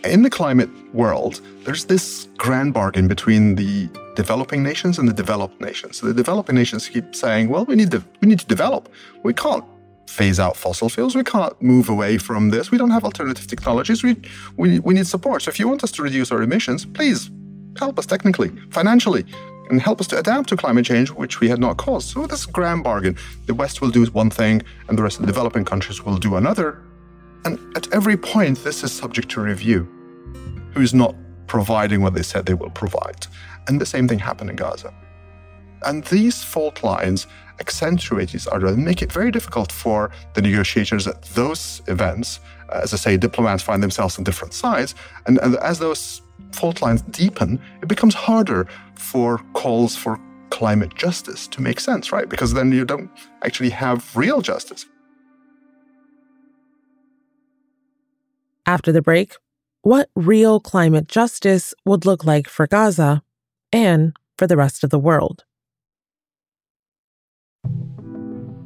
in 0.05 0.23
the 0.23 0.31
climate 0.31 0.71
world, 0.95 1.41
there's 1.65 1.85
this 1.85 2.29
grand 2.37 2.75
bargain 2.75 3.09
between 3.09 3.55
the 3.55 3.89
developing 4.15 4.63
nations 4.63 4.99
and 4.99 5.09
the 5.09 5.13
developed 5.13 5.61
nations. 5.61 5.99
So 5.99 6.07
the 6.07 6.15
developing 6.15 6.55
nations 6.55 6.89
keep 6.89 7.15
saying, 7.15 7.49
"Well, 7.49 7.65
we 7.65 7.75
need 7.75 7.91
to 7.91 8.03
we 8.21 8.29
need 8.29 8.41
to 8.41 8.47
develop. 8.47 8.89
We 9.23 9.35
can't 9.35 9.65
phase 10.09 10.41
out 10.41 10.57
fossil 10.57 10.89
fuels. 10.89 11.15
We 11.15 11.25
can't 11.25 11.61
move 11.61 11.89
away 11.89 12.19
from 12.19 12.51
this. 12.51 12.71
We 12.71 12.79
don't 12.79 12.91
have 12.91 13.05
alternative 13.05 13.47
technologies. 13.47 14.03
We 14.03 14.17
we, 14.57 14.79
we 14.81 14.95
need 14.95 15.07
support. 15.07 15.43
So 15.43 15.51
if 15.51 15.59
you 15.61 15.69
want 15.69 15.85
us 15.85 15.93
to 15.93 16.03
reduce 16.03 16.33
our 16.33 16.43
emissions, 16.43 16.85
please 16.85 17.31
help 17.77 17.99
us 17.99 18.07
technically, 18.07 18.51
financially, 18.71 19.25
and 19.71 19.81
help 19.81 20.01
us 20.01 20.07
to 20.09 20.19
adapt 20.19 20.49
to 20.49 20.57
climate 20.57 20.87
change, 20.87 21.11
which 21.11 21.41
we 21.41 21.49
had 21.49 21.61
not 21.61 21.77
caused. 21.77 22.09
So 22.09 22.27
this 22.27 22.47
grand 22.47 22.83
bargain. 22.85 23.17
The 23.47 23.55
West 23.55 23.81
will 23.81 23.91
do 23.91 24.05
one 24.07 24.31
thing, 24.31 24.63
and 24.89 24.99
the 24.99 25.03
rest 25.03 25.17
of 25.19 25.23
the 25.23 25.33
developing 25.33 25.65
countries 25.65 26.03
will 26.05 26.19
do 26.19 26.37
another. 26.37 26.83
And 27.45 27.59
at 27.77 27.93
every 27.93 28.17
point, 28.17 28.63
this 28.65 28.83
is 28.83 28.93
subject 28.93 29.31
to 29.31 29.41
review. 29.41 29.89
Who's 30.75 30.95
not 30.95 31.15
providing 31.47 32.03
what 32.03 32.15
they 32.15 32.23
said 32.23 32.47
they 32.47 32.55
will 32.55 32.71
provide? 32.71 33.27
And 33.67 33.81
the 33.81 33.87
same 33.87 34.09
thing 34.09 34.19
happened 34.19 34.51
in 34.51 34.57
Gaza. 34.57 34.93
And 35.83 36.05
these 36.05 36.43
fault 36.43 36.83
lines 36.83 37.27
accentuate 37.61 38.35
each 38.35 38.47
other 38.49 38.67
and 38.67 38.85
make 38.85 39.03
it 39.03 39.13
very 39.13 39.31
difficult 39.31 39.73
for 39.73 40.11
the 40.35 40.43
negotiators 40.43 41.07
at 41.07 41.23
those 41.35 41.83
events. 41.87 42.41
As 42.73 42.93
I 42.93 42.97
say, 42.97 43.17
diplomats 43.17 43.63
find 43.63 43.83
themselves 43.83 44.19
on 44.19 44.25
different 44.25 44.55
sides. 44.55 44.95
And, 45.27 45.39
and 45.39 45.57
as 45.57 45.79
those 45.79 46.23
fault 46.53 46.83
lines 46.83 47.03
deepen, 47.03 47.61
it 47.83 47.89
becomes 47.89 48.15
harder 48.15 48.67
for 48.95 49.39
calls 49.55 49.97
for 49.97 50.21
climate 50.51 50.95
justice 50.95 51.47
to 51.49 51.63
make 51.63 51.79
sense, 51.81 52.13
right? 52.13 52.29
Because 52.29 52.55
then 52.55 52.73
you 52.73 52.85
don't 52.85 53.11
actually 53.43 53.71
have 53.71 54.17
real 54.17 54.41
justice. 54.41 54.87
After 58.69 58.93
the 58.93 59.01
break, 59.01 59.35
what 59.81 60.11
real 60.15 60.61
climate 60.61 61.09
justice 61.09 61.73
would 61.87 62.05
look 62.05 62.27
like 62.27 62.47
for 62.47 62.67
Gaza 62.67 63.23
and 63.73 64.15
for 64.37 64.47
the 64.47 64.59
rest 64.59 64.85
of 64.85 64.91
the 64.91 64.99
world. 64.99 65.45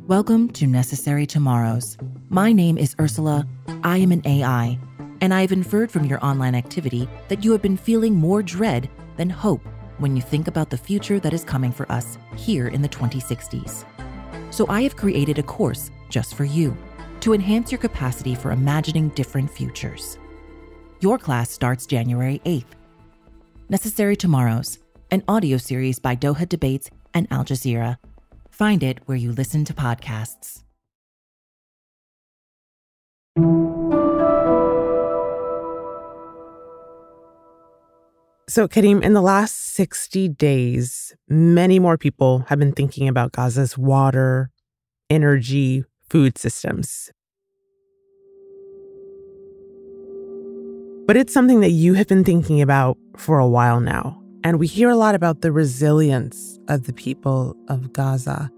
Welcome 0.09 0.51
to 0.55 0.67
Necessary 0.67 1.25
Tomorrows. 1.25 1.97
My 2.31 2.53
name 2.53 2.79
is 2.79 2.97
Ursula. 3.01 3.47
I 3.85 3.99
am 3.99 4.11
an 4.11 4.23
AI, 4.25 4.77
and 5.21 5.33
I 5.33 5.41
have 5.41 5.53
inferred 5.53 5.93
from 5.93 6.07
your 6.07 6.19
online 6.25 6.57
activity 6.57 7.09
that 7.29 7.45
you 7.45 7.53
have 7.53 7.63
been 7.63 7.77
feeling 7.77 8.17
more 8.17 8.43
dread 8.43 8.91
than 9.17 9.31
hope 9.31 9.63
when 9.99 10.17
you 10.17 10.23
think 10.23 10.49
about 10.49 10.71
the 10.71 10.77
future 10.77 11.21
that 11.21 11.33
is 11.33 11.45
coming 11.45 11.71
for 11.71 11.91
us 11.93 12.19
here 12.35 12.67
in 12.67 12.83
the 12.83 12.89
2060s. 12.89 13.85
So 14.51 14.67
I 14.69 14.83
have 14.83 14.97
created 14.97 15.39
a 15.39 15.45
course 15.45 15.93
just 16.09 16.35
for 16.35 16.45
you 16.45 16.77
to 17.23 17.33
enhance 17.33 17.73
your 17.73 17.79
capacity 17.79 18.35
for 18.35 18.51
imagining 18.51 19.09
different 19.11 19.51
futures. 19.51 20.19
Your 21.01 21.19
class 21.19 21.51
starts 21.51 21.87
January 21.87 22.41
8th. 22.45 22.75
Necessary 23.69 24.17
Tomorrows, 24.17 24.79
an 25.11 25.23
audio 25.29 25.57
series 25.57 25.99
by 25.99 26.15
Doha 26.15 26.49
Debates 26.49 26.91
and 27.15 27.27
Al 27.31 27.45
Jazeera. 27.45 27.97
Find 28.51 28.83
it 28.83 28.99
where 29.07 29.17
you 29.17 29.33
listen 29.33 29.65
to 29.65 29.73
podcasts. 29.73 30.63
So, 38.49 38.69
Karim, 38.69 39.03
in 39.03 39.15
the 39.15 39.23
last 39.23 39.75
60 39.75 40.29
days, 40.29 41.15
many 41.29 41.79
more 41.79 41.97
people 41.97 42.45
have 42.49 42.59
been 42.59 42.73
thinking 42.73 43.09
about 43.09 43.33
Gaza's 43.33 43.79
water, 43.79 44.51
energy, 45.09 45.85
food 46.13 46.37
systems. 46.37 47.11
But 51.07 51.17
it's 51.17 51.33
something 51.33 51.61
that 51.61 51.71
you 51.71 51.95
have 51.95 52.07
been 52.07 52.23
thinking 52.23 52.61
about 52.61 52.99
for 53.17 53.39
a 53.39 53.49
while 53.49 53.81
now. 53.81 54.23
And 54.45 54.59
we 54.59 54.67
hear 54.67 54.91
a 54.91 54.97
lot 54.97 55.15
about 55.15 55.41
the 55.41 55.51
resilience 55.51 56.59
of 56.69 56.85
the 56.85 56.93
people 56.93 57.57
of 57.69 57.95
Gaza. 57.95 58.51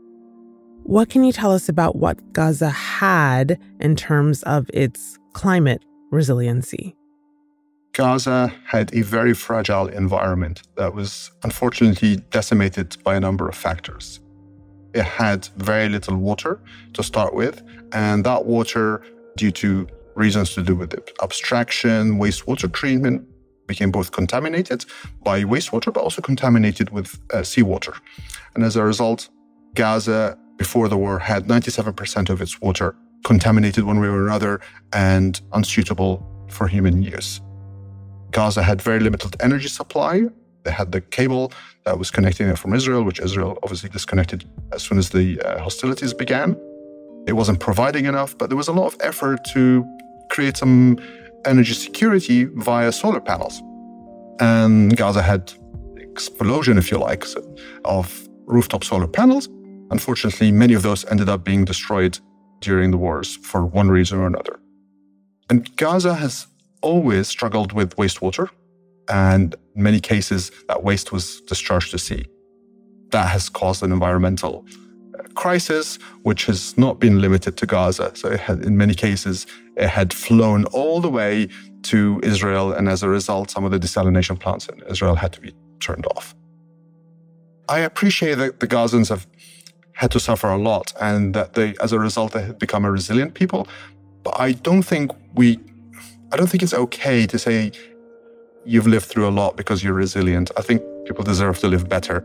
What 0.83 1.11
can 1.11 1.23
you 1.23 1.31
tell 1.31 1.53
us 1.53 1.69
about 1.69 1.95
what 1.95 2.33
Gaza 2.33 2.71
had 2.71 3.57
in 3.79 3.95
terms 3.95 4.43
of 4.43 4.69
its 4.75 5.17
climate 5.33 5.85
resiliency? 6.11 6.97
Gaza 7.93 8.53
had 8.67 8.93
a 8.93 9.03
very 9.03 9.33
fragile 9.33 9.87
environment 9.87 10.63
that 10.77 10.93
was 10.93 11.31
unfortunately 11.45 12.17
decimated 12.31 12.97
by 13.05 13.15
a 13.15 13.21
number 13.21 13.49
of 13.49 13.55
factors. 13.55 14.19
It 14.95 15.05
had 15.05 15.47
very 15.57 15.89
little 15.89 16.17
water 16.17 16.61
to 16.95 17.03
start 17.03 17.35
with, 17.35 17.63
and 17.93 18.25
that 18.25 18.47
water, 18.47 19.03
due 19.37 19.51
to 19.51 19.87
reasons 20.15 20.55
to 20.55 20.63
do 20.63 20.77
with 20.77 20.95
it. 20.95 21.13
Abstraction, 21.23 22.19
wastewater 22.19 22.73
treatment 22.73 23.27
became 23.67 23.91
both 23.91 24.13
contaminated 24.13 24.85
by 25.23 25.43
wastewater, 25.43 25.93
but 25.93 26.03
also 26.03 26.23
contaminated 26.23 26.91
with 26.91 27.19
uh, 27.33 27.43
seawater. 27.43 27.95
And 28.55 28.63
as 28.63 28.77
a 28.77 28.85
result, 28.85 29.29
Gaza, 29.75 30.39
before 30.57 30.89
the 30.89 30.97
war, 30.97 31.19
had 31.19 31.47
97% 31.47 32.31
of 32.31 32.41
its 32.41 32.61
water 32.61 32.95
contaminated 33.25 33.85
one 33.85 34.01
way 34.01 34.07
or 34.07 34.27
another 34.27 34.61
and 34.93 35.41
unsuitable 35.53 36.25
for 36.51 36.69
human 36.69 37.03
use. 37.03 37.41
Gaza 38.31 38.63
had 38.63 38.83
very 38.83 39.01
limited 39.01 39.37
energy 39.41 39.69
supply. 39.69 40.27
They 40.65 40.71
had 40.71 40.93
the 40.93 41.01
cable 41.01 41.53
that 41.85 41.99
was 41.99 42.11
connecting 42.11 42.49
it 42.49 42.59
from 42.59 42.75
Israel, 42.75 43.03
which 43.05 43.21
Israel 43.21 43.59
obviously 43.63 43.91
disconnected 43.91 44.45
as 44.73 44.83
soon 44.83 44.99
as 44.99 45.11
the 45.11 45.41
uh, 45.41 45.63
hostilities 45.63 46.15
began. 46.15 46.57
It 47.27 47.35
wasn't 47.35 47.61
providing 47.61 48.07
enough, 48.07 48.37
but 48.37 48.49
there 48.51 48.57
was 48.57 48.69
a 48.69 48.73
lot 48.73 48.87
of 48.87 48.97
effort 49.01 49.45
to 49.53 49.85
create 50.31 50.57
some 50.57 50.99
energy 51.47 51.75
security 51.75 52.45
via 52.45 52.91
solar 52.93 53.21
panels. 53.21 53.63
And 54.41 54.97
Gaza 54.97 55.23
had 55.23 55.53
explosion, 55.97 56.79
if 56.79 56.91
you 56.91 56.99
like, 56.99 57.25
of 57.85 58.29
rooftop 58.47 58.85
solar 58.85 59.07
panels. 59.07 59.49
Unfortunately, 59.91 60.51
many 60.51 60.75
of 60.75 60.83
those 60.83 61.05
ended 61.07 61.29
up 61.29 61.45
being 61.45 61.65
destroyed 61.65 62.19
during 62.61 62.91
the 62.91 62.97
wars 62.97 63.37
for 63.37 63.65
one 63.67 63.89
reason 63.91 64.19
or 64.19 64.27
another. 64.27 64.59
And 65.51 65.75
Gaza 65.77 66.15
has 66.15 66.47
always 66.81 67.29
struggled 67.29 67.73
with 67.73 67.97
wastewater, 67.97 68.49
and 69.09 69.55
in 69.75 69.83
many 69.83 70.01
cases, 70.01 70.51
that 70.69 70.83
waste 70.83 71.13
was 71.13 71.41
discharged 71.43 71.91
to 71.91 71.99
sea. 71.99 72.27
That 73.11 73.29
has 73.29 73.49
caused 73.49 73.83
an 73.83 73.93
environmental 73.93 74.65
uh, 75.19 75.23
crisis, 75.35 75.99
which 76.23 76.47
has 76.47 76.77
not 76.79 77.01
been 77.01 77.21
limited 77.21 77.57
to 77.59 77.67
Gaza. 77.67 78.13
So 78.15 78.37
had, 78.37 78.65
in 78.65 78.77
many 78.77 78.95
cases, 78.95 79.47
it 79.77 79.89
had 79.89 80.13
flown 80.13 80.65
all 80.67 81.01
the 81.01 81.11
way 81.11 81.49
to 81.85 82.21
Israel. 82.23 82.73
And 82.73 82.89
as 82.89 83.03
a 83.03 83.09
result, 83.09 83.51
some 83.51 83.65
of 83.65 83.71
the 83.71 83.79
desalination 83.79 84.39
plants 84.39 84.69
in 84.69 84.83
Israel 84.89 85.17
had 85.17 85.33
to 85.35 85.41
be 85.41 85.55
turned 85.81 86.07
off. 86.07 86.35
I 87.69 87.81
appreciate 87.81 88.37
that 88.37 88.61
the 88.61 88.67
Gazans 88.67 89.09
have 89.09 89.27
had 89.93 90.11
to 90.11 90.21
suffer 90.21 90.49
a 90.49 90.59
lot 90.59 90.93
and 91.01 91.35
that 91.35 91.55
they, 91.55 91.75
as 91.81 91.93
a 91.93 91.99
result, 91.99 92.33
they 92.33 92.43
have 92.43 92.59
become 92.59 92.85
a 92.85 92.91
resilient 92.91 93.35
people. 93.35 93.67
But 94.23 94.39
I 94.41 94.53
don't 94.53 94.83
think 94.83 95.13
we, 95.35 95.59
I 96.33 96.37
don't 96.37 96.49
think 96.49 96.63
it's 96.63 96.75
okay 96.75 97.27
to 97.27 97.39
say 97.39 97.73
you've 98.67 98.87
lived 98.87 99.07
through 99.07 99.29
a 99.29 99.31
lot 99.31 99.57
because 99.57 99.83
you're 99.83 99.95
resilient. 99.95 100.51
I 100.57 100.63
think 100.63 100.83
people 101.07 101.25
deserve 101.25 101.59
to 101.61 101.69
live 101.69 101.89
better 101.89 102.25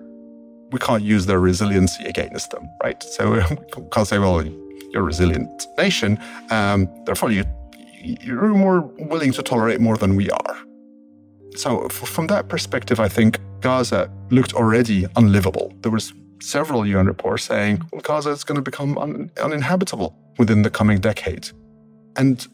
we 0.72 0.80
can't 0.80 1.04
use 1.04 1.26
their 1.26 1.40
resiliency 1.40 2.06
against 2.06 2.52
them, 2.52 2.70
right? 2.84 3.02
So 3.02 3.32
we 3.78 3.84
can't 3.92 4.08
say, 4.08 4.20
well, 4.20 4.44
you're 4.44 5.02
a 5.02 5.06
resilient 5.06 5.68
nation, 5.78 6.20
um, 6.50 6.88
therefore 7.06 7.32
you, 7.32 7.44
you're 8.02 8.48
more 8.50 8.82
willing 8.98 9.32
to 9.34 9.44
tolerate 9.44 9.80
more 9.80 9.98
than 9.98 10.16
we 10.16 10.30
are. 10.30 10.58
So 11.56 11.90
from 11.90 12.28
that 12.28 12.48
perspective, 12.48 13.00
I 13.00 13.08
think 13.08 13.40
Gaza 13.60 14.10
looked 14.30 14.54
already 14.54 15.06
unlivable. 15.16 15.74
There 15.82 15.92
was 15.92 16.14
several 16.42 16.86
UN 16.86 17.08
reports 17.08 17.44
saying, 17.44 17.82
well, 17.92 18.02
Gaza 18.02 18.30
is 18.30 18.44
going 18.44 18.56
to 18.56 18.62
become 18.62 18.98
un- 18.98 19.32
uninhabitable 19.42 20.16
within 20.38 20.62
the 20.62 20.70
coming 20.70 21.00
decade. 21.00 21.50
And 22.16 22.48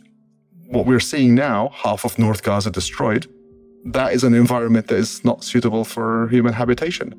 what 0.67 0.85
we're 0.85 0.99
seeing 0.99 1.35
now, 1.35 1.69
half 1.73 2.03
of 2.05 2.17
North 2.17 2.41
Gaza 2.41 2.71
destroyed, 2.71 3.27
that 3.85 4.13
is 4.13 4.23
an 4.23 4.33
environment 4.33 4.87
that 4.87 4.97
is 4.97 5.23
not 5.23 5.43
suitable 5.43 5.85
for 5.85 6.27
human 6.29 6.53
habitation 6.53 7.13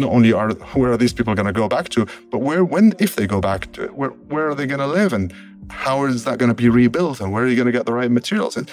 not 0.00 0.12
only 0.12 0.32
are 0.32 0.52
where 0.74 0.92
are 0.92 0.96
these 0.96 1.12
people 1.12 1.34
going 1.34 1.46
to 1.46 1.52
go 1.52 1.68
back 1.68 1.90
to, 1.90 2.06
but 2.30 2.38
where 2.38 2.64
when 2.64 2.94
if 2.98 3.16
they 3.16 3.26
go 3.26 3.40
back 3.40 3.70
to 3.72 3.86
where 3.88 4.10
where 4.10 4.48
are 4.48 4.54
they 4.54 4.66
going 4.66 4.80
to 4.80 4.86
live 4.86 5.12
and 5.12 5.32
how 5.68 6.04
is 6.04 6.24
that 6.24 6.38
going 6.38 6.48
to 6.48 6.54
be 6.54 6.68
rebuilt 6.68 7.20
and 7.20 7.32
where 7.32 7.44
are 7.44 7.46
you 7.46 7.54
going 7.54 7.66
to 7.66 7.72
get 7.72 7.86
the 7.86 7.92
right 7.92 8.10
materials? 8.10 8.56
And 8.56 8.70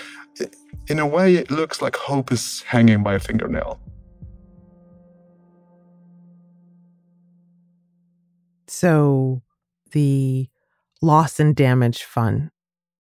in 0.88 1.00
a 1.00 1.06
way, 1.06 1.36
it 1.36 1.52
looks 1.52 1.82
like 1.82 1.96
hope 1.96 2.32
is 2.32 2.62
hanging 2.64 3.04
by 3.04 3.16
a 3.16 3.20
fingernail. 3.20 3.80
So, 8.68 9.42
the 9.92 10.50
loss 11.02 11.40
and 11.40 11.56
damage 11.56 12.04
fund 12.04 12.52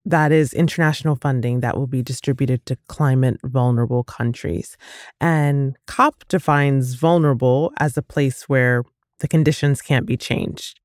that 0.07 0.31
is 0.31 0.53
international 0.53 1.17
funding 1.17 1.59
that 1.59 1.77
will 1.77 1.87
be 1.87 2.01
distributed 2.01 2.65
to 2.65 2.77
climate 2.87 3.37
vulnerable 3.43 4.03
countries. 4.03 4.77
And 5.19 5.77
COP 5.85 6.25
defines 6.29 6.93
vulnerable 6.93 7.73
as 7.77 7.97
a 7.97 8.01
place 8.01 8.43
where 8.47 8.83
the 9.19 9.27
conditions 9.27 9.81
can't 9.81 10.05
be 10.05 10.15
changed. 10.15 10.79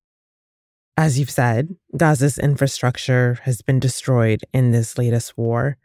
As 0.96 1.18
you've 1.18 1.30
said, 1.30 1.76
Gaza's 1.96 2.36
infrastructure 2.36 3.38
has 3.44 3.62
been 3.62 3.78
destroyed 3.78 4.42
in 4.52 4.72
this 4.72 4.98
latest 4.98 5.38
war. 5.38 5.76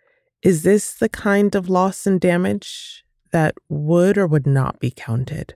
Is 0.41 0.63
this 0.63 0.95
the 0.95 1.09
kind 1.09 1.53
of 1.53 1.69
loss 1.69 2.07
and 2.07 2.19
damage 2.19 3.05
that 3.31 3.53
would 3.69 4.17
or 4.17 4.25
would 4.25 4.47
not 4.47 4.79
be 4.79 4.91
counted? 4.91 5.55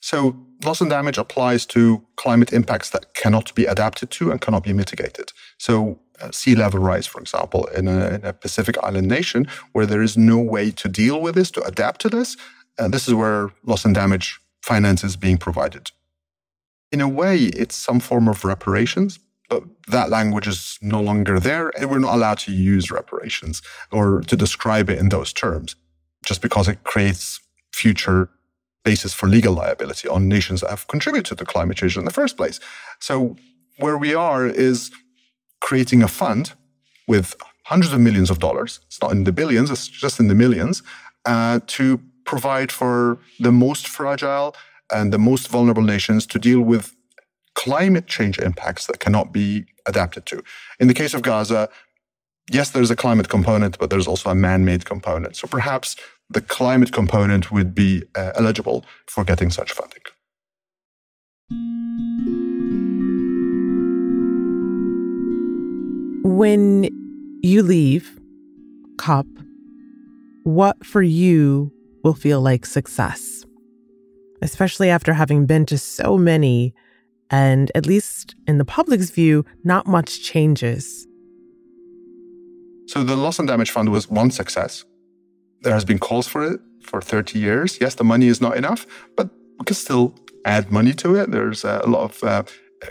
So, 0.00 0.36
loss 0.64 0.80
and 0.80 0.90
damage 0.90 1.18
applies 1.18 1.66
to 1.66 2.04
climate 2.16 2.52
impacts 2.52 2.90
that 2.90 3.14
cannot 3.14 3.54
be 3.54 3.64
adapted 3.64 4.10
to 4.12 4.30
and 4.30 4.40
cannot 4.40 4.62
be 4.62 4.72
mitigated. 4.72 5.32
So, 5.58 5.98
sea 6.30 6.54
level 6.54 6.80
rise, 6.80 7.06
for 7.06 7.20
example, 7.20 7.66
in 7.66 7.88
a, 7.88 8.08
in 8.14 8.24
a, 8.24 8.32
Pacific 8.32 8.76
island 8.82 9.08
nation 9.08 9.46
where 9.72 9.86
there 9.86 10.02
is 10.02 10.16
no 10.16 10.38
way 10.38 10.70
to 10.70 10.88
deal 10.88 11.20
with 11.20 11.34
this, 11.34 11.50
to 11.52 11.62
adapt 11.62 12.00
to 12.02 12.08
this, 12.08 12.36
uh, 12.78 12.88
this 12.88 13.08
is 13.08 13.14
where 13.14 13.50
loss 13.64 13.84
and 13.84 13.94
damage 13.94 14.40
finance 14.62 15.04
is 15.04 15.16
being 15.16 15.38
provided. 15.38 15.90
In 16.92 17.00
a 17.00 17.08
way, 17.08 17.36
it's 17.36 17.76
some 17.76 18.00
form 18.00 18.28
of 18.28 18.44
reparations, 18.44 19.18
but 19.48 19.64
that 19.88 20.10
language 20.10 20.46
is 20.46 20.78
no 20.80 21.00
longer 21.00 21.38
there, 21.38 21.70
and 21.78 21.90
we're 21.90 21.98
not 21.98 22.14
allowed 22.14 22.38
to 22.38 22.52
use 22.52 22.90
reparations 22.90 23.62
or 23.90 24.20
to 24.22 24.36
describe 24.36 24.88
it 24.88 24.98
in 24.98 25.08
those 25.08 25.32
terms, 25.32 25.76
just 26.24 26.40
because 26.40 26.68
it 26.68 26.84
creates 26.84 27.40
future 27.72 28.30
basis 28.84 29.12
for 29.12 29.28
legal 29.28 29.54
liability 29.54 30.08
on 30.08 30.28
nations 30.28 30.60
that 30.60 30.70
have 30.70 30.86
contributed 30.86 31.38
to 31.38 31.44
climate 31.44 31.78
change 31.78 31.96
in 31.96 32.04
the 32.04 32.10
first 32.10 32.36
place. 32.36 32.60
So 33.00 33.36
where 33.78 33.98
we 33.98 34.14
are 34.14 34.46
is 34.46 34.90
creating 35.64 36.02
a 36.02 36.08
fund 36.08 36.52
with 37.08 37.34
hundreds 37.64 37.92
of 37.94 38.00
millions 38.00 38.30
of 38.30 38.38
dollars. 38.38 38.80
It's 38.86 39.00
not 39.00 39.12
in 39.12 39.24
the 39.24 39.32
billions, 39.32 39.70
it's 39.70 39.88
just 39.88 40.20
in 40.20 40.28
the 40.28 40.34
millions, 40.34 40.82
uh, 41.24 41.60
to 41.78 42.00
provide 42.26 42.70
for 42.70 43.18
the 43.40 43.50
most 43.50 43.88
fragile 43.88 44.54
and 44.92 45.10
the 45.10 45.18
most 45.18 45.48
vulnerable 45.48 45.82
nations 45.94 46.26
to 46.26 46.38
deal 46.38 46.60
with 46.60 46.94
climate 47.54 48.06
change 48.06 48.38
impacts 48.38 48.86
that 48.88 49.00
cannot 49.00 49.32
be 49.32 49.64
adapted 49.86 50.26
to. 50.26 50.42
In 50.78 50.88
the 50.88 50.94
case 50.94 51.14
of 51.14 51.22
Gaza, 51.22 51.70
yes, 52.52 52.70
there's 52.70 52.90
a 52.90 52.96
climate 52.96 53.30
component, 53.30 53.78
but 53.78 53.88
there's 53.88 54.06
also 54.06 54.28
a 54.28 54.34
man 54.34 54.66
made 54.66 54.84
component. 54.84 55.34
So 55.36 55.46
perhaps 55.48 55.96
the 56.28 56.42
climate 56.42 56.92
component 56.92 57.50
would 57.50 57.74
be 57.74 58.02
uh, 58.14 58.32
eligible 58.36 58.84
for 59.06 59.24
getting 59.24 59.50
such 59.50 59.72
funding. 59.72 60.04
When 66.24 66.88
you 67.42 67.62
leave 67.62 68.18
COP, 68.96 69.26
what 70.44 70.82
for 70.82 71.02
you 71.02 71.70
will 72.02 72.14
feel 72.14 72.40
like 72.40 72.64
success? 72.64 73.44
Especially 74.40 74.88
after 74.88 75.12
having 75.12 75.44
been 75.44 75.66
to 75.66 75.76
so 75.76 76.16
many, 76.16 76.72
and 77.28 77.70
at 77.74 77.84
least 77.84 78.36
in 78.46 78.56
the 78.56 78.64
public's 78.64 79.10
view, 79.10 79.44
not 79.64 79.86
much 79.86 80.22
changes. 80.22 81.06
So 82.86 83.04
the 83.04 83.16
loss 83.16 83.38
and 83.38 83.46
damage 83.46 83.70
fund 83.70 83.90
was 83.90 84.08
one 84.08 84.30
success. 84.30 84.82
There 85.60 85.74
has 85.74 85.84
been 85.84 85.98
calls 85.98 86.26
for 86.26 86.42
it 86.42 86.58
for 86.80 87.02
30 87.02 87.38
years. 87.38 87.76
Yes, 87.82 87.96
the 87.96 88.04
money 88.04 88.28
is 88.28 88.40
not 88.40 88.56
enough, 88.56 88.86
but 89.14 89.28
we 89.58 89.66
can 89.66 89.76
still 89.76 90.14
add 90.46 90.72
money 90.72 90.94
to 90.94 91.16
it. 91.16 91.30
There's 91.30 91.64
a 91.64 91.84
lot 91.86 92.04
of 92.04 92.24
uh, 92.24 92.44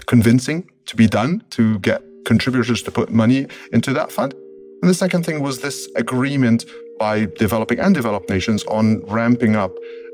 convincing 0.06 0.70
to 0.86 0.96
be 0.96 1.08
done 1.08 1.44
to 1.50 1.80
get 1.80 2.04
contributors 2.26 2.82
to 2.84 2.92
put 2.92 3.10
money 3.10 3.48
into 3.72 3.94
that 3.94 4.12
fund. 4.12 4.34
And 4.82 4.90
the 4.90 4.94
second 4.94 5.26
thing 5.26 5.42
was 5.42 5.62
this 5.62 5.90
agreement 5.96 6.66
by 7.00 7.26
developing 7.38 7.80
and 7.80 7.96
developed 7.96 8.30
nations 8.30 8.64
on 8.66 9.00
ramping 9.06 9.56
up 9.56 9.72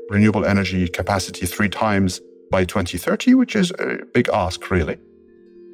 renewable 0.08 0.44
energy 0.44 0.88
capacity 0.88 1.46
three 1.46 1.68
times 1.68 2.20
by 2.50 2.64
2030, 2.64 3.34
which 3.34 3.54
is 3.54 3.70
a 3.78 3.98
big 4.12 4.28
ask, 4.32 4.70
really. 4.70 4.98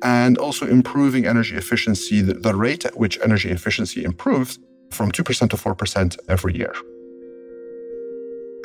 And 0.02 0.36
also 0.38 0.66
improving 0.66 1.26
energy 1.26 1.56
efficiency, 1.56 2.20
the, 2.20 2.54
rate 2.54 2.84
at 2.84 2.98
which 2.98 3.18
energy 3.22 3.50
efficiency 3.50 4.04
improves 4.04 4.58
from 4.90 5.10
2% 5.10 5.50
to 5.50 5.56
4% 5.56 6.18
every 6.28 6.56
year. 6.56 6.74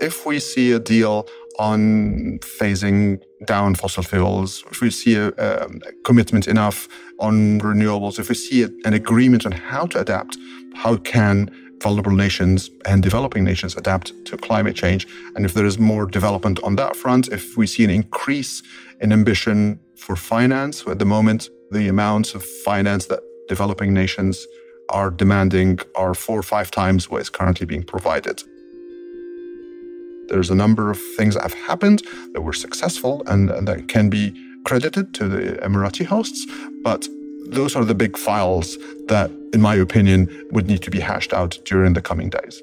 If 0.01 0.25
we 0.25 0.39
see 0.39 0.71
a 0.73 0.79
deal 0.79 1.27
on 1.61 2.39
phasing 2.59 3.21
down 3.45 3.75
fossil 3.75 4.01
fuels, 4.01 4.63
if 4.71 4.81
we 4.81 4.89
see 4.89 5.15
a, 5.15 5.27
um, 5.27 5.79
a 5.87 5.91
commitment 6.03 6.47
enough 6.47 6.87
on 7.19 7.59
renewables, 7.59 8.17
if 8.17 8.29
we 8.29 8.35
see 8.35 8.63
a, 8.63 8.69
an 8.83 8.93
agreement 8.93 9.45
on 9.45 9.51
how 9.51 9.85
to 9.85 9.99
adapt, 9.99 10.37
how 10.73 10.97
can 10.97 11.35
vulnerable 11.83 12.11
nations 12.11 12.71
and 12.85 13.03
developing 13.03 13.43
nations 13.43 13.75
adapt 13.75 14.07
to 14.25 14.37
climate 14.37 14.75
change, 14.75 15.07
and 15.35 15.45
if 15.45 15.53
there 15.53 15.65
is 15.65 15.77
more 15.77 16.05
development 16.07 16.59
on 16.63 16.75
that 16.77 16.95
front, 16.95 17.27
if 17.27 17.55
we 17.55 17.67
see 17.67 17.83
an 17.83 17.91
increase 17.91 18.63
in 18.99 19.13
ambition 19.13 19.79
for 19.97 20.15
finance, 20.15 20.83
at 20.87 20.97
the 20.97 21.05
moment, 21.05 21.49
the 21.69 21.87
amounts 21.87 22.33
of 22.33 22.43
finance 22.43 23.05
that 23.05 23.19
developing 23.47 23.93
nations 23.93 24.47
are 24.89 25.11
demanding 25.11 25.79
are 25.95 26.13
four 26.15 26.39
or 26.39 26.43
five 26.55 26.71
times 26.71 27.09
what 27.09 27.21
is 27.21 27.29
currently 27.29 27.65
being 27.67 27.83
provided. 27.83 28.41
There's 30.31 30.49
a 30.49 30.55
number 30.55 30.89
of 30.89 30.97
things 31.17 31.35
that 31.35 31.43
have 31.43 31.53
happened 31.53 32.03
that 32.33 32.41
were 32.41 32.53
successful 32.53 33.21
and, 33.27 33.49
and 33.49 33.67
that 33.67 33.89
can 33.89 34.09
be 34.09 34.33
credited 34.63 35.13
to 35.15 35.27
the 35.27 35.59
Emirati 35.61 36.05
hosts, 36.05 36.47
but 36.83 37.05
those 37.49 37.75
are 37.75 37.83
the 37.83 37.93
big 37.93 38.17
files 38.17 38.77
that, 39.09 39.29
in 39.53 39.59
my 39.61 39.75
opinion, 39.75 40.29
would 40.51 40.67
need 40.67 40.81
to 40.83 40.89
be 40.89 41.01
hashed 41.01 41.33
out 41.33 41.59
during 41.65 41.93
the 41.93 42.01
coming 42.01 42.29
days. 42.29 42.61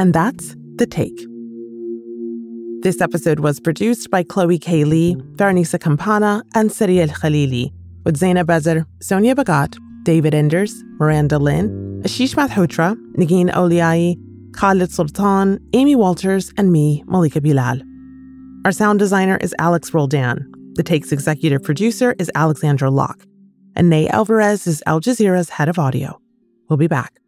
And 0.00 0.12
that's 0.12 0.56
the 0.76 0.86
take. 0.90 1.16
This 2.82 3.00
episode 3.00 3.38
was 3.38 3.60
produced 3.60 4.10
by 4.10 4.24
Chloe 4.24 4.58
K. 4.58 4.84
Li, 4.84 5.14
Fahrinisa 5.36 5.80
Campana, 5.80 6.42
and 6.54 6.72
Sari 6.72 7.00
El 7.00 7.08
Khalili, 7.08 7.72
with 8.04 8.16
Zainab 8.16 8.48
Bezer, 8.48 8.84
Sonia 9.00 9.34
Bagat, 9.34 9.78
David 10.04 10.34
Enders, 10.34 10.84
Miranda 11.00 11.38
Lynn, 11.38 12.02
Ashish 12.04 12.34
Malhotra, 12.34 12.94
Nagin 13.16 13.50
Oliai, 13.52 14.16
Khalid 14.52 14.92
Sultan, 14.92 15.58
Amy 15.72 15.96
Walters, 15.96 16.52
and 16.58 16.70
me, 16.70 17.02
Malika 17.06 17.40
Bilal. 17.40 17.80
Our 18.64 18.72
sound 18.72 18.98
designer 18.98 19.38
is 19.38 19.54
Alex 19.58 19.94
Roldan. 19.94 20.50
The 20.74 20.82
Take's 20.82 21.10
executive 21.10 21.62
producer 21.62 22.14
is 22.18 22.30
Alexandra 22.34 22.90
Locke. 22.90 23.24
And 23.76 23.88
Ney 23.88 24.08
Alvarez 24.08 24.66
is 24.66 24.82
Al 24.86 25.00
Jazeera's 25.00 25.48
head 25.48 25.68
of 25.68 25.78
audio. 25.78 26.20
We'll 26.68 26.76
be 26.76 26.86
back. 26.86 27.18